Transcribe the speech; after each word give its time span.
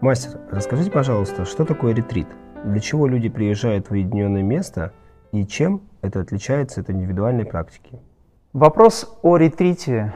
Мастер, 0.00 0.40
расскажите, 0.50 0.90
пожалуйста, 0.90 1.44
что 1.44 1.66
такое 1.66 1.94
ретрит? 1.94 2.26
Для 2.64 2.80
чего 2.80 3.06
люди 3.06 3.28
приезжают 3.28 3.88
в 3.88 3.90
уединенное 3.90 4.42
место 4.42 4.94
и 5.30 5.44
чем 5.44 5.82
это 6.00 6.20
отличается 6.20 6.80
от 6.80 6.88
индивидуальной 6.88 7.44
практики? 7.44 8.00
Вопрос 8.54 9.18
о 9.20 9.36
ретрите, 9.36 10.14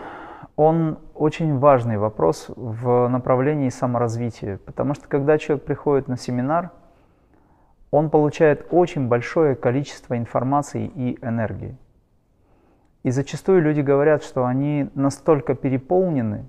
он 0.56 0.98
очень 1.14 1.58
важный 1.58 1.98
вопрос 1.98 2.46
в 2.56 3.08
направлении 3.08 3.68
саморазвития, 3.68 4.56
потому 4.56 4.94
что 4.94 5.06
когда 5.06 5.36
человек 5.36 5.66
приходит 5.66 6.08
на 6.08 6.16
семинар, 6.16 6.70
он 7.90 8.08
получает 8.08 8.66
очень 8.70 9.08
большое 9.08 9.54
количество 9.54 10.16
информации 10.16 10.90
и 10.94 11.18
энергии. 11.20 11.76
И 13.02 13.10
зачастую 13.10 13.60
люди 13.60 13.82
говорят, 13.82 14.24
что 14.24 14.46
они 14.46 14.88
настолько 14.94 15.54
переполнены, 15.54 16.46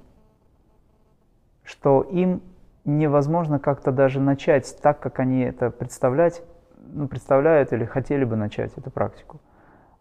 что 1.66 2.02
им 2.02 2.42
невозможно 2.86 3.60
как-то 3.60 3.92
даже 3.92 4.20
начать 4.20 4.78
так, 4.82 5.00
как 5.00 5.20
они 5.20 5.42
это 5.42 5.72
представлять, 5.72 6.44
ну, 6.78 7.08
представляют 7.08 7.74
или 7.74 7.84
хотели 7.84 8.24
бы 8.24 8.36
начать 8.36 8.72
эту 8.78 8.92
практику. 8.92 9.42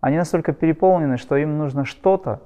Они 0.00 0.18
настолько 0.18 0.52
переполнены, 0.52 1.16
что 1.16 1.36
им 1.36 1.58
нужно 1.58 1.84
что-то, 1.86 2.42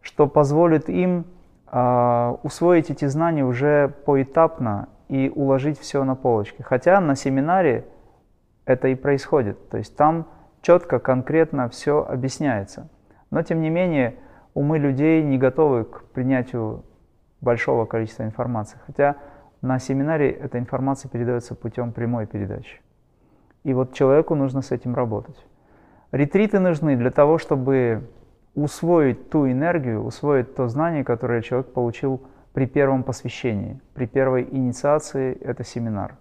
что 0.00 0.28
позволит 0.28 0.88
им 0.88 1.26
э, 1.70 2.34
усвоить 2.42 2.90
эти 2.90 3.06
знания 3.06 3.44
уже 3.44 3.92
поэтапно 4.06 4.88
и 5.08 5.30
уложить 5.34 5.78
все 5.78 6.04
на 6.04 6.14
полочке. 6.14 6.62
Хотя 6.62 7.00
на 7.00 7.16
семинаре 7.16 7.84
это 8.64 8.88
и 8.88 8.94
происходит. 8.94 9.68
То 9.70 9.78
есть 9.78 9.96
там 9.96 10.28
четко, 10.62 11.00
конкретно 11.00 11.68
все 11.68 12.06
объясняется. 12.08 12.88
Но 13.30 13.42
тем 13.42 13.60
не 13.60 13.70
менее 13.70 14.14
умы 14.54 14.78
людей 14.78 15.22
не 15.22 15.36
готовы 15.36 15.84
к 15.84 16.04
принятию 16.12 16.84
большого 17.40 17.86
количества 17.86 18.22
информации. 18.22 18.78
Хотя 18.86 19.16
на 19.62 19.78
семинаре 19.78 20.30
эта 20.30 20.58
информация 20.58 21.08
передается 21.08 21.54
путем 21.54 21.92
прямой 21.92 22.26
передачи. 22.26 22.80
И 23.64 23.74
вот 23.74 23.92
человеку 23.92 24.34
нужно 24.34 24.62
с 24.62 24.70
этим 24.70 24.94
работать. 24.94 25.36
Ретриты 26.12 26.58
нужны 26.58 26.96
для 26.96 27.10
того, 27.10 27.38
чтобы 27.38 28.08
усвоить 28.54 29.30
ту 29.30 29.48
энергию, 29.48 30.02
усвоить 30.02 30.54
то 30.54 30.68
знание, 30.68 31.04
которое 31.04 31.42
человек 31.42 31.72
получил 31.72 32.22
при 32.52 32.66
первом 32.66 33.04
посвящении, 33.04 33.80
при 33.94 34.06
первой 34.06 34.48
инициации, 34.50 35.34
это 35.40 35.62
семинар. 35.62 36.16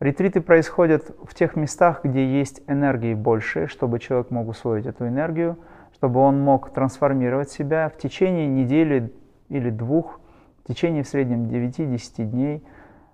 Ретриты 0.00 0.42
происходят 0.42 1.16
в 1.24 1.34
тех 1.34 1.56
местах, 1.56 2.00
где 2.04 2.38
есть 2.38 2.62
энергии 2.66 3.14
больше, 3.14 3.66
чтобы 3.66 3.98
человек 3.98 4.30
мог 4.30 4.48
усвоить 4.48 4.84
эту 4.84 5.08
энергию, 5.08 5.56
чтобы 5.94 6.20
он 6.20 6.40
мог 6.40 6.70
трансформировать 6.70 7.48
себя 7.48 7.88
в 7.88 7.96
течение 7.96 8.46
недели 8.46 9.14
или 9.48 9.70
двух 9.70 10.20
в 10.66 10.68
течение 10.68 11.04
в 11.04 11.08
среднем 11.08 11.44
9-10 11.44 12.24
дней, 12.24 12.64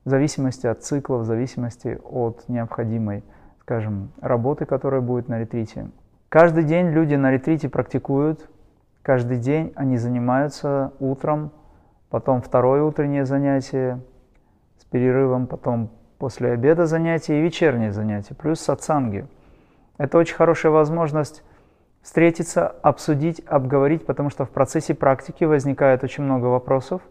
в 0.06 0.08
зависимости 0.08 0.67
от 0.67 0.83
цикла, 0.83 1.19
в 1.19 1.27
зависимости 1.27 2.00
от 2.03 2.48
необходимой, 2.48 3.22
скажем, 3.61 4.11
работы, 4.22 4.64
которая 4.64 5.03
будет 5.03 5.28
на 5.28 5.39
ретрите. 5.39 5.91
Каждый 6.31 6.64
день 6.64 6.89
люди 6.89 7.14
на 7.14 7.31
ретрите 7.31 7.69
практикуют, 7.69 8.48
каждый 9.03 9.36
день 9.36 9.75
они 9.77 9.98
занимаются 9.98 10.94
утром, 10.98 11.50
потом 12.09 12.41
второе 12.41 12.84
утреннее 12.84 13.27
занятие 13.27 14.00
с 14.78 14.87
перерывом, 14.87 15.47
потом 15.47 15.91
после 16.16 16.53
обеда 16.53 16.87
занятия 16.87 17.38
и 17.38 17.43
вечернее 17.43 17.93
занятие, 17.93 18.34
плюс 18.34 18.60
сатсанги. 18.60 19.26
Это 19.99 20.16
очень 20.16 20.37
хорошая 20.37 20.72
возможность 20.72 21.44
встретиться, 22.00 22.66
обсудить, 22.66 23.43
обговорить, 23.47 24.06
потому 24.06 24.31
что 24.31 24.47
в 24.47 24.50
процессе 24.50 24.94
практики 24.94 25.44
возникает 25.44 26.03
очень 26.03 26.25
много 26.25 26.47
вопросов, 26.47 27.03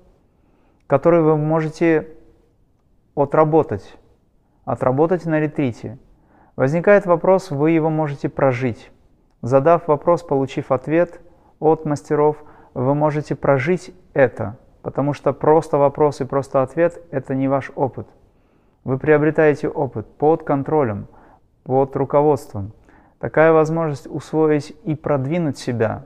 которые 0.92 1.22
вы 1.22 1.38
можете 1.38 2.10
отработать, 3.16 3.98
отработать 4.66 5.26
на 5.26 5.40
ретрите. 5.40 5.98
Возникает 6.58 7.06
вопрос, 7.06 7.50
вы 7.50 7.72
его 7.72 7.90
можете 7.90 8.28
прожить. 8.28 8.92
Задав 9.42 9.88
вопрос, 9.88 10.22
получив 10.22 10.70
ответ 10.70 11.22
от 11.62 11.86
мастеров, 11.86 12.44
вы 12.74 12.94
можете 12.94 13.36
прожить 13.36 13.96
это, 14.14 14.58
потому 14.82 15.14
что 15.14 15.32
просто 15.32 15.78
вопрос 15.78 16.20
и 16.20 16.26
просто 16.26 16.62
ответ– 16.62 17.02
это 17.12 17.36
не 17.36 17.48
ваш 17.48 17.72
опыт. 17.76 18.10
Вы 18.84 18.98
приобретаете 18.98 19.70
опыт 19.70 20.06
под 20.18 20.44
контролем, 20.44 21.08
под 21.64 21.96
руководством. 21.96 22.74
Такая 23.18 23.54
возможность 23.54 24.08
усвоить 24.08 24.76
и 24.84 24.96
продвинуть 24.96 25.58
себя 25.58 26.04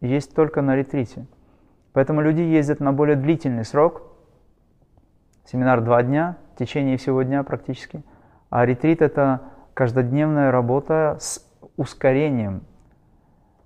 есть 0.00 0.32
только 0.32 0.62
на 0.62 0.76
ретрите– 0.76 1.26
Поэтому 1.96 2.20
люди 2.20 2.42
ездят 2.42 2.80
на 2.80 2.92
более 2.92 3.16
длительный 3.16 3.64
срок. 3.64 4.02
Семинар 5.46 5.80
два 5.80 6.02
дня, 6.02 6.36
в 6.54 6.58
течение 6.58 6.98
всего 6.98 7.22
дня 7.22 7.42
практически. 7.42 8.02
А 8.50 8.66
ретрит– 8.66 9.00
это 9.00 9.40
каждодневная 9.72 10.50
работа 10.50 11.16
с 11.18 11.42
ускорением. 11.78 12.64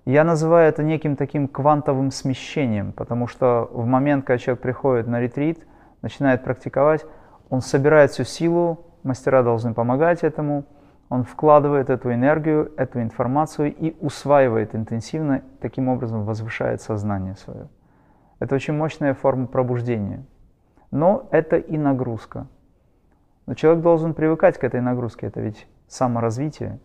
Я 0.05 0.23
называю 0.23 0.69
это 0.69 0.81
неким 0.81 1.17
таким 1.17 1.49
квантовым 1.49 2.09
смещением, 2.09 2.93
потому 2.93 3.27
что 3.27 3.69
в 3.69 3.85
момент, 3.85 4.23
когда 4.23 4.37
человек 4.37 4.61
приходит 4.61 5.07
на 5.07 5.19
ретрит, 5.19 5.67
начинает 6.01 6.41
практиковать, 6.45 7.05
он 7.49 7.59
собирает 7.59 8.11
всю 8.11 8.23
силу, 8.23 8.85
мастера 9.03 9.43
должны 9.43 9.73
помогать 9.73 10.23
этому, 10.23 10.63
он 11.09 11.25
вкладывает 11.25 11.89
эту 11.89 12.13
энергию, 12.13 12.71
эту 12.77 13.01
информацию 13.01 13.75
и 13.75 13.93
усваивает 13.99 14.73
интенсивно, 14.73 15.41
таким 15.59 15.89
образом 15.89 16.23
возвышает 16.23 16.81
сознание 16.81 17.35
свое. 17.35 17.67
Это 18.41 18.55
очень 18.55 18.73
мощная 18.73 19.13
форма 19.13 19.45
пробуждения. 19.45 20.25
Но 20.89 21.27
это 21.29 21.57
и 21.57 21.77
нагрузка. 21.77 22.47
Но 23.45 23.53
человек 23.53 23.83
должен 23.83 24.15
привыкать 24.15 24.57
к 24.57 24.63
этой 24.63 24.81
нагрузке, 24.81 25.27
это 25.27 25.41
ведь 25.41 25.67
саморазвитие. 25.87 26.79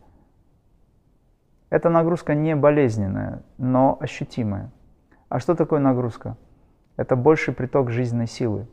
Эта 1.71 1.89
нагрузка 1.89 2.35
не 2.35 2.55
болезненная, 2.55 3.43
но 3.57 3.97
ощутимая. 3.99 4.71
А 5.31 5.39
что 5.39 5.55
такое 5.55 5.81
нагрузка? 5.81 6.37
Это 6.99 7.17
больший 7.17 7.55
приток 7.55 7.89
жизненной 7.91 8.27
силы. 8.27 8.67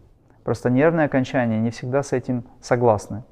Просто 0.44 0.69
нервные 0.69 1.05
окончания 1.05 1.61
не 1.61 1.69
всегда 1.69 2.03
с 2.03 2.11
этим 2.11 2.44
согласны. 2.59 3.23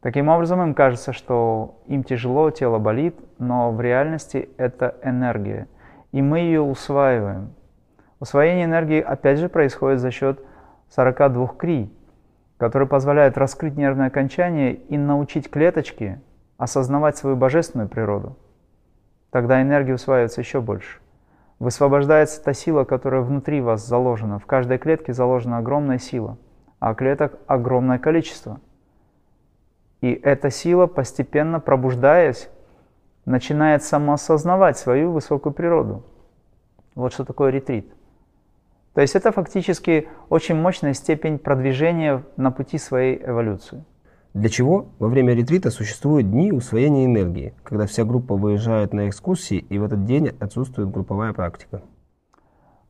Таким 0.00 0.28
образом, 0.28 0.60
им 0.60 0.74
кажется, 0.74 1.12
что 1.12 1.80
им 1.86 2.02
тяжело, 2.02 2.50
тело 2.50 2.80
болит, 2.80 3.16
но 3.38 3.70
в 3.70 3.80
реальности 3.80 4.48
это 4.56 4.96
энергия. 5.04 5.68
И 6.10 6.20
мы 6.20 6.40
ее 6.40 6.60
усваиваем. 6.60 7.54
Усвоение 8.24 8.64
энергии 8.64 9.02
опять 9.02 9.38
же 9.38 9.50
происходит 9.50 10.00
за 10.00 10.10
счет 10.10 10.40
42 10.88 11.46
кри, 11.58 11.92
которые 12.56 12.88
позволяют 12.88 13.36
раскрыть 13.36 13.76
нервное 13.76 14.06
окончание 14.06 14.72
и 14.72 14.96
научить 14.96 15.50
клеточки 15.50 16.18
осознавать 16.56 17.18
свою 17.18 17.36
божественную 17.36 17.86
природу. 17.86 18.38
Тогда 19.28 19.60
энергия 19.60 19.92
усваивается 19.92 20.40
еще 20.40 20.62
больше. 20.62 21.00
Высвобождается 21.58 22.42
та 22.42 22.54
сила, 22.54 22.84
которая 22.84 23.20
внутри 23.20 23.60
вас 23.60 23.86
заложена. 23.86 24.38
В 24.38 24.46
каждой 24.46 24.78
клетке 24.78 25.12
заложена 25.12 25.58
огромная 25.58 25.98
сила, 25.98 26.38
а 26.78 26.94
клеток 26.94 27.38
огромное 27.46 27.98
количество. 27.98 28.58
И 30.00 30.14
эта 30.14 30.48
сила, 30.48 30.86
постепенно 30.86 31.60
пробуждаясь, 31.60 32.48
начинает 33.26 33.82
самоосознавать 33.82 34.78
свою 34.78 35.12
высокую 35.12 35.52
природу. 35.52 36.04
Вот 36.94 37.12
что 37.12 37.26
такое 37.26 37.50
ретрит– 37.50 37.92
то 38.94 39.00
есть 39.00 39.16
это 39.16 39.32
фактически 39.32 40.08
очень 40.28 40.54
мощная 40.54 40.94
степень 40.94 41.38
продвижения 41.38 42.24
на 42.36 42.50
пути 42.52 42.78
своей 42.78 43.20
эволюции. 43.24 43.84
Для 44.34 44.48
чего 44.48 44.86
во 44.98 45.08
время 45.08 45.34
ретрита 45.34 45.70
существуют 45.70 46.30
дни 46.30 46.52
усвоения 46.52 47.04
энергии, 47.04 47.54
когда 47.62 47.86
вся 47.86 48.04
группа 48.04 48.34
выезжает 48.36 48.92
на 48.92 49.08
экскурсии 49.08 49.58
и 49.58 49.78
в 49.78 49.84
этот 49.84 50.04
день 50.04 50.28
отсутствует 50.40 50.90
групповая 50.90 51.32
практика? 51.32 51.82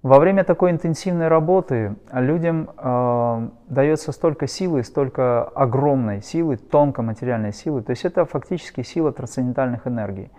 Во 0.02 0.18
время 0.18 0.44
такой 0.44 0.70
интенсивной 0.70 1.28
работы 1.28 1.96
людям 2.12 2.70
э, 2.76 3.48
дается 3.68 4.12
столько 4.12 4.46
силы, 4.46 4.84
столько 4.84 5.44
огромной 5.44 6.20
силы, 6.20 6.58
тонкоматериальной 6.58 7.54
силы, 7.54 7.82
то 7.82 7.90
есть 7.90 8.04
это 8.04 8.26
фактически 8.26 8.82
сила 8.82 9.12
трансцендентальных 9.12 9.86
энергий, 9.86 10.30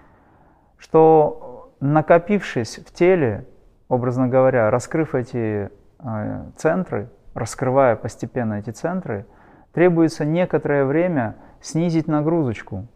что 0.78 1.72
накопившись 1.80 2.78
в 2.78 2.94
теле, 2.94 3.48
образно 3.88 4.28
говоря, 4.28 4.70
раскрыв 4.70 5.16
эти 5.16 5.70
э, 6.00 6.46
центры, 6.56 7.10
раскрывая 7.34 7.96
постепенно 7.96 8.56
эти 8.56 8.72
центры, 8.72 9.26
требуется 9.74 10.26
некоторое 10.26 10.86
время 10.86 11.36
снизить 11.62 12.08
нагрузочку 12.08 12.88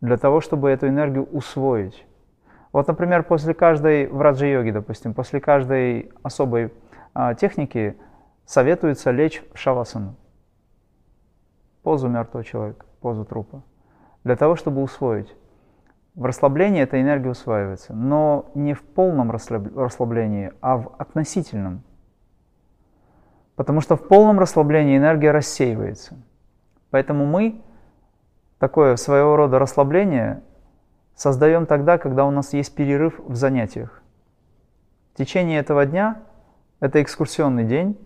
для 0.00 0.16
того, 0.16 0.40
чтобы 0.40 0.70
эту 0.70 0.88
энергию 0.88 1.24
усвоить. 1.24 2.06
Вот, 2.72 2.86
например, 2.86 3.22
после 3.22 3.54
каждой 3.54 4.06
враджа-йоги, 4.08 4.70
допустим, 4.70 5.14
после 5.14 5.40
каждой 5.40 6.12
особой 6.22 6.72
а, 7.14 7.34
техники 7.34 7.96
советуется 8.44 9.10
лечь 9.10 9.42
в 9.52 9.58
шавасану, 9.58 10.16
позу 11.82 12.08
мертвого 12.08 12.44
человека, 12.44 12.84
позу 13.00 13.24
трупа, 13.24 13.62
для 14.24 14.36
того, 14.36 14.56
чтобы 14.56 14.82
усвоить. 14.82 15.34
В 16.18 16.24
расслаблении 16.24 16.82
эта 16.82 17.00
энергия 17.00 17.30
усваивается, 17.30 17.94
но 17.94 18.50
не 18.56 18.74
в 18.74 18.82
полном 18.82 19.30
расслаблении, 19.30 20.52
а 20.60 20.78
в 20.78 20.96
относительном. 20.98 21.84
Потому 23.54 23.80
что 23.80 23.94
в 23.94 24.08
полном 24.08 24.40
расслаблении 24.40 24.98
энергия 24.98 25.30
рассеивается. 25.30 26.16
Поэтому 26.90 27.24
мы 27.24 27.62
такое 28.58 28.96
своего 28.96 29.36
рода 29.36 29.60
расслабление 29.60 30.42
создаем 31.14 31.66
тогда, 31.66 31.98
когда 31.98 32.24
у 32.24 32.32
нас 32.32 32.52
есть 32.52 32.74
перерыв 32.74 33.20
в 33.20 33.36
занятиях. 33.36 34.02
В 35.14 35.18
течение 35.18 35.60
этого 35.60 35.86
дня, 35.86 36.22
это 36.80 37.00
экскурсионный 37.00 37.62
день, 37.62 37.96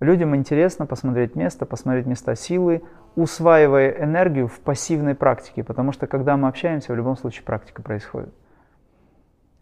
людям 0.00 0.34
интересно 0.34 0.86
посмотреть 0.86 1.36
место, 1.36 1.66
посмотреть 1.66 2.06
места 2.06 2.34
силы, 2.34 2.82
усваивая 3.16 3.90
энергию 4.02 4.48
в 4.48 4.60
пассивной 4.60 5.14
практике, 5.14 5.62
потому 5.62 5.92
что 5.92 6.06
когда 6.06 6.36
мы 6.36 6.48
общаемся, 6.48 6.92
в 6.92 6.96
любом 6.96 7.16
случае 7.16 7.44
практика 7.44 7.82
происходит. 7.82 8.32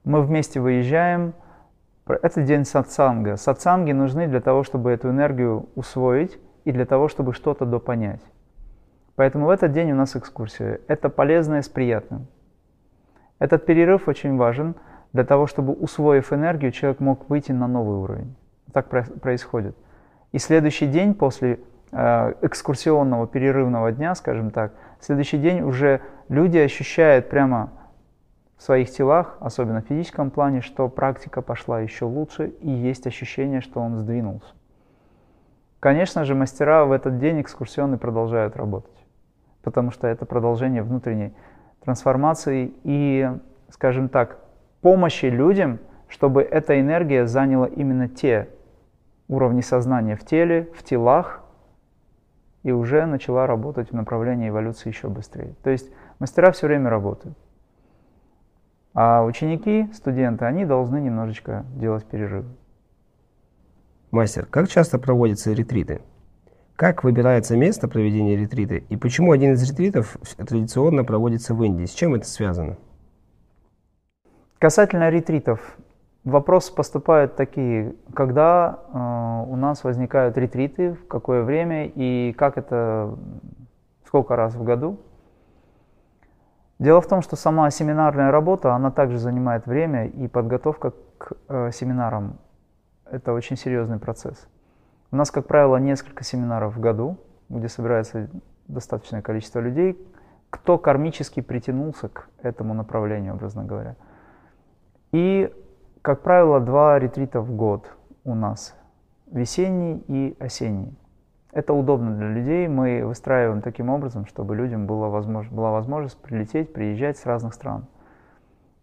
Мы 0.04 0.22
вместе 0.22 0.60
выезжаем, 0.60 1.34
это 2.06 2.42
день 2.42 2.64
сатсанга. 2.64 3.36
Сатсанги 3.36 3.92
нужны 3.92 4.26
для 4.26 4.40
того, 4.40 4.64
чтобы 4.64 4.90
эту 4.90 5.10
энергию 5.10 5.68
усвоить 5.74 6.38
и 6.64 6.72
для 6.72 6.86
того, 6.86 7.08
чтобы 7.08 7.32
что-то 7.32 7.64
допонять. 7.64 8.20
Поэтому 9.14 9.46
в 9.46 9.50
этот 9.50 9.72
день 9.72 9.92
у 9.92 9.94
нас 9.94 10.16
экскурсия. 10.16 10.80
Это 10.88 11.08
полезное 11.08 11.62
с 11.62 11.68
приятным. 11.68 12.26
Этот 13.38 13.66
перерыв 13.66 14.08
очень 14.08 14.36
важен 14.36 14.74
для 15.12 15.24
того, 15.24 15.46
чтобы, 15.46 15.72
усвоив 15.74 16.32
энергию, 16.32 16.72
человек 16.72 17.00
мог 17.00 17.28
выйти 17.28 17.52
на 17.52 17.68
новый 17.68 17.98
уровень. 17.98 18.34
Так 18.72 18.88
происходит. 18.88 19.76
И 20.32 20.38
следующий 20.38 20.86
день 20.86 21.14
после 21.14 21.60
экскурсионного 21.92 23.26
перерывного 23.26 23.92
дня, 23.92 24.14
скажем 24.14 24.50
так, 24.50 24.72
следующий 25.00 25.38
день 25.38 25.60
уже 25.60 26.00
люди 26.28 26.58
ощущают 26.58 27.28
прямо 27.28 27.70
в 28.56 28.62
своих 28.62 28.90
телах, 28.90 29.36
особенно 29.40 29.82
в 29.82 29.86
физическом 29.86 30.30
плане, 30.30 30.62
что 30.62 30.88
практика 30.88 31.42
пошла 31.42 31.80
еще 31.80 32.04
лучше 32.04 32.46
и 32.60 32.70
есть 32.70 33.06
ощущение, 33.06 33.60
что 33.60 33.80
он 33.80 33.96
сдвинулся. 33.96 34.54
Конечно 35.80 36.24
же, 36.24 36.34
мастера 36.34 36.84
в 36.84 36.92
этот 36.92 37.18
день 37.18 37.40
экскурсионный 37.40 37.98
продолжают 37.98 38.56
работать, 38.56 39.04
потому 39.62 39.90
что 39.90 40.06
это 40.06 40.24
продолжение 40.24 40.82
внутренней 40.82 41.34
трансформации 41.84 42.72
и, 42.84 43.28
скажем 43.68 44.08
так, 44.08 44.38
помощи 44.80 45.26
людям, 45.26 45.80
чтобы 46.08 46.42
эта 46.42 46.80
энергия 46.80 47.26
заняла 47.26 47.66
именно 47.66 48.08
те 48.08 48.48
уровни 49.28 49.60
сознания 49.60 50.14
в 50.14 50.24
теле, 50.24 50.70
в 50.76 50.84
телах, 50.84 51.41
и 52.62 52.72
уже 52.72 53.06
начала 53.06 53.46
работать 53.46 53.90
в 53.90 53.94
направлении 53.94 54.48
эволюции 54.48 54.88
еще 54.88 55.08
быстрее. 55.08 55.54
То 55.62 55.70
есть 55.70 55.90
мастера 56.18 56.52
все 56.52 56.66
время 56.66 56.90
работают. 56.90 57.36
А 58.94 59.24
ученики, 59.24 59.88
студенты, 59.94 60.44
они 60.44 60.64
должны 60.64 61.00
немножечко 61.00 61.64
делать 61.74 62.04
перерывы. 62.04 62.48
Мастер, 64.10 64.46
как 64.46 64.68
часто 64.68 64.98
проводятся 64.98 65.52
ретриты? 65.52 66.02
Как 66.76 67.04
выбирается 67.04 67.56
место 67.56 67.88
проведения 67.88 68.36
ретрита 68.36 68.74
и 68.74 68.96
почему 68.96 69.32
один 69.32 69.52
из 69.52 69.70
ретритов 69.70 70.16
традиционно 70.36 71.04
проводится 71.04 71.54
в 71.54 71.62
Индии? 71.62 71.84
С 71.84 71.92
чем 71.92 72.14
это 72.14 72.26
связано? 72.26 72.76
Касательно 74.58 75.10
ретритов, 75.10 75.76
вопрос 76.24 76.70
поступает 76.70 77.36
такие, 77.36 77.94
когда 78.14 78.80
э, 78.92 79.50
у 79.50 79.56
нас 79.56 79.84
возникают 79.84 80.36
ретриты, 80.38 80.94
в 80.94 81.06
какое 81.06 81.42
время 81.42 81.86
и 81.86 82.32
как 82.32 82.58
это, 82.58 83.16
сколько 84.06 84.36
раз 84.36 84.54
в 84.54 84.62
году. 84.62 84.98
Дело 86.78 87.00
в 87.00 87.06
том, 87.06 87.22
что 87.22 87.36
сама 87.36 87.70
семинарная 87.70 88.30
работа, 88.30 88.74
она 88.74 88.90
также 88.90 89.18
занимает 89.18 89.66
время, 89.66 90.06
и 90.06 90.26
подготовка 90.26 90.92
к 91.18 91.32
э, 91.48 91.70
семинарам– 91.72 92.38
это 93.10 93.32
очень 93.32 93.56
серьезный 93.56 93.98
процесс. 93.98 94.48
У 95.12 95.16
нас, 95.16 95.30
как 95.30 95.46
правило, 95.46 95.76
несколько 95.76 96.24
семинаров 96.24 96.74
в 96.74 96.80
году, 96.80 97.18
где 97.48 97.68
собирается 97.68 98.28
достаточное 98.66 99.22
количество 99.22 99.60
людей, 99.60 99.98
кто 100.50 100.78
кармически 100.78 101.40
притянулся 101.40 102.08
к 102.08 102.28
этому 102.42 102.74
направлению, 102.74 103.34
образно 103.34 103.64
говоря. 103.64 103.96
И, 105.12 105.52
как 106.02 106.22
правило, 106.22 106.60
два 106.60 106.98
ретрита 106.98 107.40
в 107.40 107.54
год 107.54 107.90
у 108.24 108.34
нас– 108.34 108.76
весенний 109.32 110.04
и 110.08 110.36
осенний. 110.40 110.98
Это 111.52 111.74
удобно 111.74 112.16
для 112.16 112.28
людей. 112.28 112.66
Мы 112.66 113.04
выстраиваем 113.06 113.60
таким 113.60 113.88
образом, 113.88 114.26
чтобы 114.26 114.56
людям 114.56 114.86
было 114.86 115.08
возможно, 115.08 115.54
была 115.54 115.70
возможность 115.70 116.20
прилететь, 116.20 116.72
приезжать 116.72 117.18
с 117.18 117.26
разных 117.26 117.54
стран. 117.54 117.86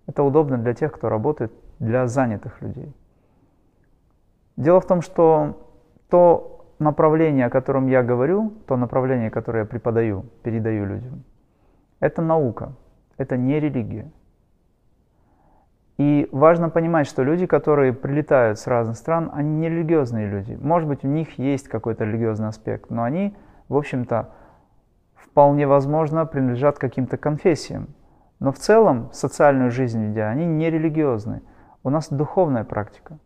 Это 0.08 0.24
удобно 0.24 0.58
для 0.58 0.74
тех, 0.74 0.92
кто 0.92 1.10
работает 1.10 1.52
для 1.80 2.08
занятых 2.08 2.62
людей. 2.62 2.96
Дело 4.56 4.82
в 4.82 4.88
том, 4.88 5.02
что 5.02 5.58
то 6.10 6.66
направление, 6.80 7.48
о 7.48 7.50
котором 7.50 7.88
я 7.88 8.04
говорю, 8.04 8.54
то 8.68 8.78
направление, 8.78 9.30
которое 9.30 9.60
я 9.60 9.66
преподаю, 9.66 10.26
передаю 10.44 10.86
людям, 10.86 11.24
это 12.00 12.22
наука, 12.22 12.74
это 13.18 13.36
не 13.36 13.60
религия. 13.60 14.12
И 16.00 16.30
важно 16.32 16.70
понимать, 16.70 17.08
что 17.08 17.24
люди, 17.24 17.46
которые 17.46 17.92
прилетают 17.92 18.58
с 18.58 18.68
разных 18.68 18.96
стран, 18.96 19.30
они 19.34 19.58
не 19.58 19.68
религиозные 19.68 20.30
люди. 20.30 20.58
Может 20.62 20.88
быть, 20.88 21.04
у 21.04 21.10
них 21.10 21.38
есть 21.38 21.68
какой-то 21.68 22.06
религиозный 22.06 22.48
аспект, 22.48 22.90
но 22.90 23.04
они, 23.04 23.36
в 23.68 23.76
общем-то, 23.76 24.30
вполне 25.16 25.68
возможно, 25.68 26.26
принадлежат 26.26 26.80
каким-то 26.80 27.18
конфессиям. 27.18 27.90
Но 28.40 28.54
в 28.54 28.58
целом, 28.58 29.10
социальную 29.12 29.72
жизнь 29.72 30.02
ведя, 30.02 30.30
они 30.30 30.46
не 30.46 30.70
религиозны. 30.70 31.42
У 31.84 31.90
нас 31.90 32.08
духовная 32.08 32.64
практика. 32.64 33.20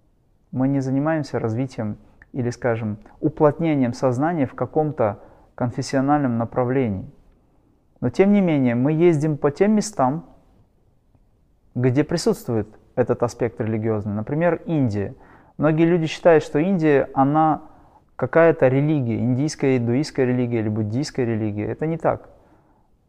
Мы 0.51 0.67
не 0.67 0.79
занимаемся 0.79 1.37
развитием 1.37 1.97
или, 2.31 2.49
скажем, 2.49 2.97
уплотнением 3.19 3.93
сознания 3.93 4.47
в 4.47 4.55
каком-то 4.55 5.19
конфессиональном 5.53 6.39
направлении. 6.39 7.05
Но 8.01 8.09
тем 8.09 8.33
не 8.33 8.41
менее, 8.41 8.73
мы 8.73 8.93
ездим 8.93 9.37
по 9.37 9.51
тем 9.51 9.75
местам, 9.75 10.25
где 11.75 12.03
присутствует 12.03 12.67
этот 12.95 13.23
аспект 13.23 13.59
религиозный. 13.59 14.13
Например, 14.13 14.61
Индия. 14.65 15.15
Многие 15.57 15.85
люди 15.85 16.07
считают, 16.07 16.43
что 16.43 16.59
Индия, 16.59 17.09
она 17.13 17.61
какая-то 18.15 18.67
религия, 18.67 19.19
индийская, 19.19 19.77
индуистская 19.77 20.25
религия 20.25 20.59
или 20.59 20.69
буддийская 20.69 21.25
религия. 21.25 21.65
Это 21.65 21.85
не 21.87 21.97
так. 21.97 22.29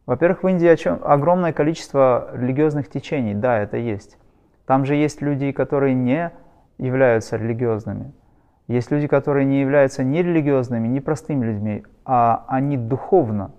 Во-первых, 0.05 0.43
в 0.43 0.47
Индии 0.47 1.03
огромное 1.03 1.53
количество 1.53 2.29
религиозных 2.33 2.89
течений, 2.89 3.33
да, 3.33 3.59
это 3.59 3.77
есть. 3.77 4.17
Там 4.65 4.85
же 4.85 4.95
есть 4.95 5.21
люди, 5.21 5.51
которые 5.51 5.93
не 5.93 6.31
являются 6.77 7.37
религиозными. 7.37 8.13
Есть 8.67 8.91
люди, 8.91 9.07
которые 9.07 9.45
не 9.45 9.61
являются 9.61 10.03
ни 10.03 10.19
религиозными, 10.19 10.87
ни 10.87 10.99
простыми 10.99 11.45
людьми, 11.45 11.83
а 12.03 12.45
они 12.47 12.77
духовно 12.77 13.51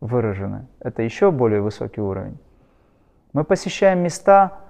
выражены. 0.00 0.66
Это 0.80 1.02
еще 1.02 1.30
более 1.30 1.60
высокий 1.60 2.00
уровень. 2.00 2.38
Мы 3.32 3.44
посещаем 3.44 4.00
места, 4.00 4.60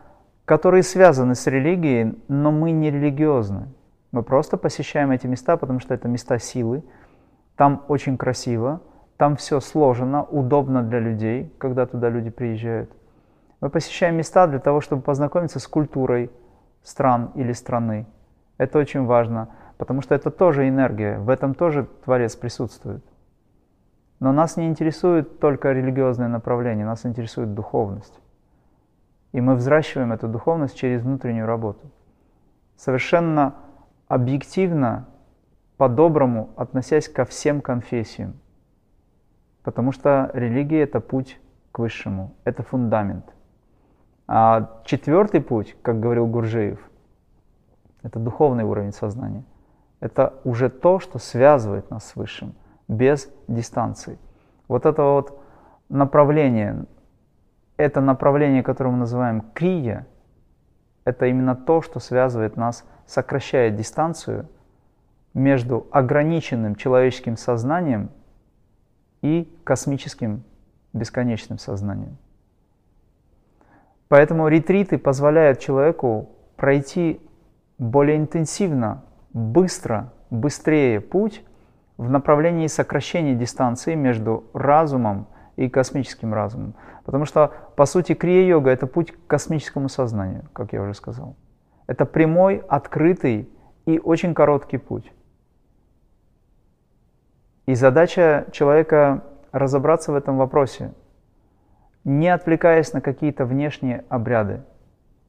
которые 0.45 0.83
связаны 0.83 1.35
с 1.35 1.47
религией, 1.47 2.17
но 2.29 2.53
мы 2.53 2.71
не 2.71 2.91
религиозны. 2.91 3.69
Мы 4.13 4.23
просто 4.23 4.57
посещаем 4.57 5.11
эти 5.11 5.27
места, 5.27 5.57
потому 5.57 5.81
что 5.81 5.95
это 5.95 6.07
места 6.07 6.39
силы. 6.39 6.85
Там 7.57 7.85
очень 7.89 8.17
красиво, 8.17 8.81
там 9.17 9.37
все 9.37 9.61
сложено, 9.61 10.23
удобно 10.23 10.83
для 10.83 11.01
людей, 11.01 11.53
когда 11.59 11.87
туда 11.87 12.09
люди 12.09 12.31
приезжают. 12.31 12.91
Мы 13.61 13.69
посещаем 13.71 14.17
места 14.17 14.47
для 14.47 14.59
того, 14.59 14.81
чтобы 14.81 15.03
познакомиться 15.03 15.59
с 15.59 15.67
культурой 15.67 16.31
стран 16.83 17.31
или 17.35 17.53
страны. 17.53 18.07
Это 18.59 18.79
очень 18.79 19.05
важно, 19.07 19.49
потому 19.77 20.03
что 20.03 20.15
это 20.15 20.31
тоже 20.31 20.69
энергия, 20.69 21.19
в 21.19 21.31
этом 21.31 21.55
тоже 21.55 21.89
Творец 22.05 22.37
присутствует. 22.37 23.05
Но 24.21 24.33
нас 24.33 24.57
не 24.57 24.69
интересует 24.69 25.41
только 25.41 25.73
религиозное 25.73 26.29
направление, 26.29 26.87
нас 26.87 27.05
интересует 27.07 27.55
духовность. 27.55 28.21
И 29.33 29.41
мы 29.41 29.55
взращиваем 29.55 30.13
эту 30.13 30.29
духовность 30.29 30.77
через 30.77 31.03
внутреннюю 31.03 31.47
работу. 31.47 31.91
Совершенно 32.77 33.55
объективно, 34.09 35.09
по-доброму 35.77 36.51
относясь 36.57 37.09
ко 37.09 37.25
всем 37.25 37.61
конфессиям. 37.61 38.35
Потому 39.63 39.93
что 39.93 40.31
религия– 40.35 40.81
это 40.83 41.01
путь 41.01 41.41
к 41.71 41.79
высшему, 41.79 42.35
это 42.45 42.63
фундамент. 42.63 43.25
А 44.27 44.81
четвертый 44.85 45.41
путь, 45.41 45.77
как 45.83 46.01
говорил 46.01 46.27
Гуржеев, 46.27 46.79
это 48.03 48.19
духовный 48.19 48.65
уровень 48.65 48.93
сознания. 48.93 49.45
Это 50.01 50.35
уже 50.45 50.69
то, 50.69 50.99
что 50.99 51.19
связывает 51.19 51.91
нас 51.91 52.05
с 52.09 52.17
высшим, 52.17 52.55
без 52.89 53.31
дистанции. 53.47 54.19
Вот 54.69 54.85
это 54.85 55.03
вот 55.03 55.41
направление, 55.89 56.87
это 57.77 58.01
направление, 58.01 58.63
которое 58.63 58.91
мы 58.91 58.99
называем 58.99 59.43
крия, 59.55 60.07
это 61.05 61.27
именно 61.27 61.57
то, 61.57 61.83
что 61.83 62.01
связывает 62.01 62.57
нас, 62.57 62.85
сокращает 63.07 63.77
дистанцию 63.77 64.49
между 65.35 65.87
ограниченным 65.91 66.77
человеческим 66.77 67.37
сознанием 67.37 68.11
и 69.23 69.53
космическим 69.65 70.45
бесконечным 70.93 71.59
сознанием. 71.59 72.19
Поэтому 74.09 74.49
ретриты 74.49 74.99
позволяют 74.99 75.59
человеку 75.59 76.29
пройти 76.57 77.21
более 77.79 78.19
интенсивно 78.19 79.03
быстро, 79.33 80.13
быстрее 80.31 81.01
путь 81.01 81.43
в 81.97 82.11
направлении 82.11 82.67
сокращения 82.67 83.35
дистанции 83.35 83.95
между 83.95 84.45
разумом 84.53 85.27
и 85.57 85.69
космическим 85.69 86.35
разумом. 86.35 86.75
Потому 87.05 87.25
что, 87.25 87.53
по 87.77 87.87
сути, 87.87 88.15
крия-йога– 88.15 88.71
это 88.73 88.87
путь 88.87 89.13
к 89.13 89.27
космическому 89.27 89.89
сознанию, 89.89 90.45
как 90.53 90.73
я 90.73 90.83
уже 90.83 90.95
сказал. 90.95 91.37
Это 91.87 92.07
прямой, 92.07 92.63
открытый 92.69 93.51
и 93.87 93.99
очень 93.99 94.35
короткий 94.35 94.79
путь. 94.79 95.13
И 97.67 97.75
задача 97.75 98.47
человека 98.53 99.25
разобраться 99.53 100.13
в 100.13 100.15
этом 100.15 100.39
вопросе, 100.39 100.93
не 102.05 102.29
отвлекаясь 102.29 102.93
на 102.93 103.01
какие-то 103.01 103.45
внешние 103.45 104.05
обряды, 104.09 104.63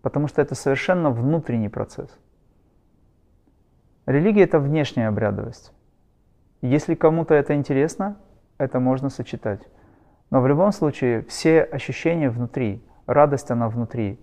потому 0.01 0.27
что 0.27 0.41
это 0.41 0.55
совершенно 0.55 1.11
внутренний 1.11 1.69
процесс. 1.69 2.17
Религия– 4.05 4.43
это 4.43 4.59
внешняя 4.59 5.07
обрядовость. 5.07 5.71
Если 6.61 6.95
кому-то 6.95 7.33
это 7.33 7.55
интересно, 7.55 8.17
это 8.57 8.79
можно 8.79 9.09
сочетать. 9.09 9.61
Но 10.33 10.41
в 10.41 10.47
любом 10.47 10.71
случае 10.71 11.21
все 11.25 11.61
ощущения 11.61 12.27
внутри, 12.27 12.83
радость 13.05 13.51
она 13.51 13.69
внутри, 13.69 14.19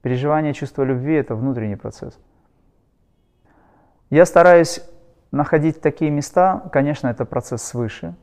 переживание 0.00 0.54
чувства 0.54 0.82
любви– 0.82 1.14
это 1.16 1.34
внутренний 1.34 1.76
процесс. 1.76 2.18
Я 4.08 4.24
стараюсь 4.24 4.82
находить 5.30 5.82
такие 5.82 6.10
места, 6.10 6.62
конечно, 6.72 7.08
это 7.08 7.26
процесс 7.26 7.62
свыше. 7.64 8.14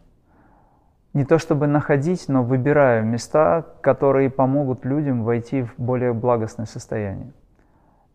Не 1.13 1.23
то 1.23 1.37
чтобы 1.37 1.67
находить, 1.67 2.27
но 2.29 2.41
выбираю 2.41 3.05
места, 3.05 3.63
которые 3.81 4.31
помогут 4.31 4.83
людям 4.83 5.23
войти 5.23 5.61
в 5.61 5.75
более 5.77 6.13
благостное 6.13 6.65
состояние. 6.65 7.31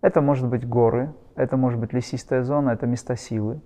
Это 0.01 0.23
может 0.23 0.49
быть 0.49 0.69
горы, 0.69 1.15
это 1.37 1.57
может 1.57 1.79
быть 1.79 1.93
лесистая 1.93 2.43
зона, 2.43 2.71
это 2.71 2.89
места 2.89 3.15
силы. 3.15 3.61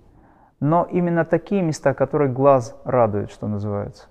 Но 0.61 0.85
именно 0.85 1.25
такие 1.25 1.63
места, 1.63 1.95
которые 1.95 2.31
глаз 2.31 2.79
радует, 2.85 3.31
что 3.31 3.49
называется. 3.49 4.09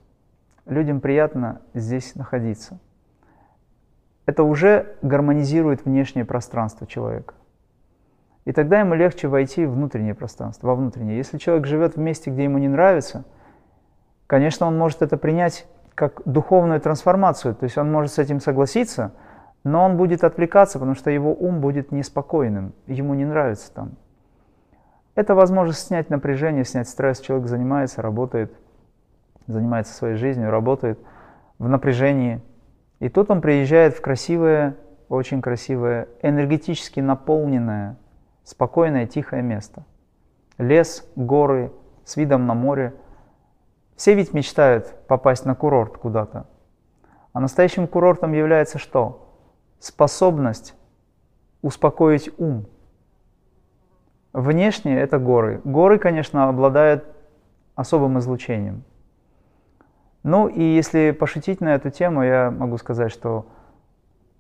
Людям 0.68 1.00
приятно 1.00 1.62
здесь 1.74 2.16
находиться. 2.16 2.80
Это 4.26 4.44
уже 4.44 4.98
гармонизирует 5.02 5.86
внешнее 5.86 6.26
пространство 6.26 6.86
человека. 6.86 7.34
И 8.44 8.52
тогда 8.52 8.80
ему 8.80 8.94
легче 8.94 9.30
войти 9.30 9.66
в 9.66 9.72
внутреннее 9.72 10.14
пространство, 10.14 10.68
во 10.68 10.76
внутреннее. 10.76 11.18
Если 11.18 11.38
человек 11.38 11.66
живет 11.66 11.96
в 11.96 12.00
месте, 12.00 12.32
где 12.32 12.44
ему 12.44 12.58
не 12.58 12.68
нравится, 12.68 13.24
конечно, 14.28 14.68
он 14.68 14.78
может 14.78 15.02
это 15.02 15.18
принять 15.18 15.68
как 15.96 16.22
духовную 16.26 16.82
трансформацию, 16.82 17.56
то 17.56 17.64
есть 17.64 17.78
он 17.78 17.92
может 17.92 18.14
с 18.14 18.20
этим 18.20 18.42
согласиться, 18.42 19.14
но 19.64 19.84
он 19.86 19.98
будет 19.98 20.24
отвлекаться, 20.24 20.80
потому 20.80 20.96
что 20.96 21.10
его 21.10 21.34
ум 21.34 21.62
будет 21.62 21.92
неспокойным, 21.92 22.74
ему 22.88 23.14
не 23.14 23.26
нравится 23.26 23.72
там. 23.74 23.92
Это 25.16 25.34
возможность 25.34 25.88
снять 25.88 26.10
напряжение, 26.10 26.64
снять 26.64 26.88
стресс. 26.88 27.20
Человек 27.20 27.48
занимается, 27.48 28.02
работает, 28.02 28.54
занимается 29.48 29.94
своей 29.94 30.16
жизнью, 30.16 30.52
работает 30.52 31.00
в 31.58 31.68
напряжении. 31.68 32.42
И 33.00 33.10
тут 33.10 33.32
он 33.32 33.42
приезжает 33.42 33.96
в 33.96 34.02
красивое, 34.02 34.76
очень 35.10 35.42
красивое, 35.42 36.08
энергетически 36.22 37.00
наполненное 37.00 37.98
спокойное, 38.44 39.08
тихое 39.08 39.42
место. 39.42 39.84
Лес, 40.58 41.06
горы, 41.16 41.72
с 42.06 42.16
видом 42.16 42.48
на 42.48 42.54
море. 42.54 42.94
Все 43.98 44.14
ведь 44.14 44.34
мечтают 44.34 44.96
попасть 45.08 45.46
на 45.46 45.54
курорт 45.54 45.98
куда-то. 45.98 46.48
А 47.34 47.40
настоящим 47.40 47.88
курортом 47.88 48.32
является 48.32 48.78
что? 48.78 49.34
Способность 49.80 50.76
успокоить 51.62 52.30
ум. 52.38 52.66
Внешне 54.32 54.98
это 54.98 55.20
горы. 55.20 55.62
Горы, 55.64 56.00
конечно, 56.00 56.48
обладают 56.48 57.06
особым 57.76 58.18
излучением. 58.20 58.84
Ну 60.28 60.48
и 60.48 60.62
если 60.62 61.12
пошутить 61.12 61.62
на 61.62 61.76
эту 61.76 61.90
тему, 61.90 62.22
я 62.22 62.52
могу 62.52 62.78
сказать, 62.78 63.12
что 63.12 63.46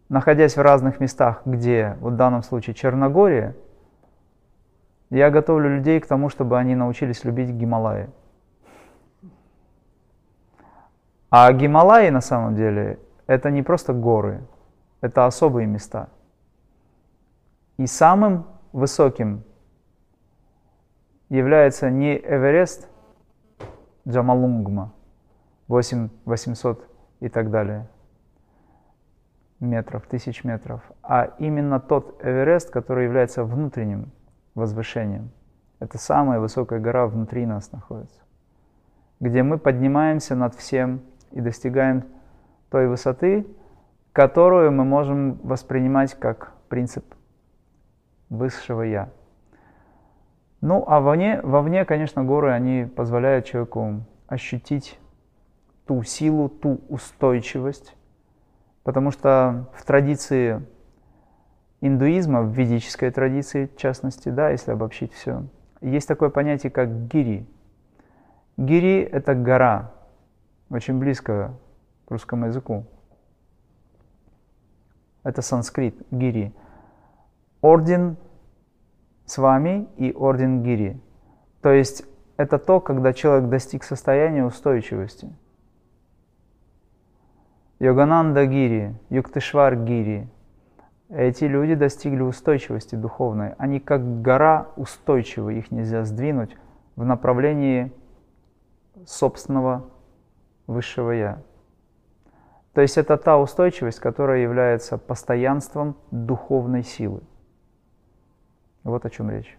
находясь 0.09 0.57
в 0.57 0.61
разных 0.61 0.99
местах, 0.99 1.41
где 1.45 1.95
вот 2.01 2.13
в 2.13 2.15
данном 2.17 2.43
случае 2.43 2.75
Черногория– 2.75 3.55
я 5.09 5.29
готовлю 5.29 5.77
людей 5.77 5.99
к 5.99 6.07
тому, 6.07 6.29
чтобы 6.29 6.57
они 6.57 6.75
научились 6.75 7.23
любить 7.23 7.49
Гималаи. 7.49 8.09
А 11.29 11.51
Гималаи 11.53 12.09
на 12.09 12.21
самом 12.21 12.55
деле 12.55 12.99
это 13.25 13.49
не 13.49 13.63
просто 13.63 13.93
горы, 13.93 14.41
это 15.01 15.25
особые 15.25 15.67
места. 15.67 16.09
И 17.77 17.85
самым 17.87 18.47
высоким 18.73 19.43
является 21.29 21.89
не 21.89 22.17
Эверест, 22.17 22.89
Джамалунгма, 24.07 24.93
8 25.67 26.09
800 26.25 26.89
и 27.19 27.29
так 27.29 27.49
далее 27.49 27.87
метров, 29.59 30.05
тысяч 30.05 30.43
метров, 30.43 30.81
а 31.01 31.33
именно 31.39 31.79
тот 31.79 32.23
Эверест, 32.23 32.69
который 32.69 33.05
является 33.05 33.43
внутренним 33.43 34.11
возвышением. 34.55 35.31
Это 35.79 35.97
самая 35.97 36.39
высокая 36.39 36.79
гора 36.79 37.07
внутри 37.07 37.45
нас 37.45 37.71
находится, 37.71 38.21
где 39.19 39.43
мы 39.43 39.57
поднимаемся 39.57 40.35
над 40.35 40.55
всем 40.55 41.01
и 41.31 41.41
достигаем 41.41 42.03
той 42.69 42.87
высоты, 42.87 43.47
которую 44.13 44.71
мы 44.71 44.83
можем 44.83 45.39
воспринимать 45.43 46.13
как 46.15 46.53
принцип 46.69 47.05
высшего 48.29 48.81
Я. 48.81 49.09
Ну, 50.59 50.83
а 50.87 50.99
вовне, 50.99 51.39
вовне, 51.43 51.85
конечно, 51.85 52.23
горы, 52.23 52.51
они 52.51 52.85
позволяют 52.85 53.45
человеку 53.45 54.01
ощутить 54.27 54.99
ту 55.87 56.03
силу, 56.03 56.49
ту 56.49 56.81
устойчивость, 56.89 57.95
потому 58.83 59.11
что 59.11 59.69
в 59.73 59.85
традиции 59.85 60.65
индуизма, 61.81 62.41
в 62.41 62.51
ведической 62.51 63.11
традиции, 63.11 63.67
в 63.67 63.77
частности, 63.77 64.29
да, 64.29 64.49
если 64.49 64.71
обобщить 64.71 65.13
все, 65.13 65.45
есть 65.81 66.07
такое 66.07 66.29
понятие, 66.29 66.71
как 66.71 67.07
гири. 67.07 67.47
Гири– 68.57 69.01
это 69.11 69.35
гора, 69.35 69.91
очень 70.69 70.99
близко 70.99 71.53
к 72.05 72.11
русскому 72.11 72.47
языку. 72.47 72.85
Это 75.23 75.41
санскрит, 75.41 75.95
гири. 76.09 76.53
Орден 77.61 78.17
с 79.25 79.37
вами 79.37 79.87
и 79.97 80.13
орден 80.13 80.63
гири. 80.63 80.99
То 81.61 81.71
есть 81.71 82.03
это 82.37 82.57
то, 82.57 82.79
когда 82.79 83.13
человек 83.13 83.49
достиг 83.49 83.83
состояния 83.83 84.45
устойчивости. 84.45 85.29
Йогананда 87.79 88.45
гири, 88.45 88.95
Юктышвар 89.09 89.75
гири– 89.75 90.27
эти 91.09 91.45
люди 91.45 91.75
достигли 91.75 92.21
устойчивости 92.21 92.95
духовной. 92.95 93.53
Они 93.57 93.79
как 93.79 94.21
гора 94.21 94.67
устойчивы, 94.75 95.57
их 95.57 95.71
нельзя 95.71 96.03
сдвинуть 96.03 96.57
в 96.97 97.05
направлении 97.05 97.93
собственного 99.05 99.89
высшего 100.65 101.11
Я. 101.11 101.41
То 102.73 102.81
есть 102.81 102.97
это 102.97 103.17
та 103.17 103.37
устойчивость, 103.37 103.99
которая 103.99 104.39
является 104.39 104.97
постоянством 104.97 105.95
духовной 106.11 106.83
силы. 106.83 107.21
Вот 108.83 109.05
о 109.05 109.09
чем 109.09 109.31
речь. 109.31 109.57